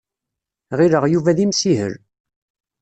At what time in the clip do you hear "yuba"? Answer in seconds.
1.07-1.37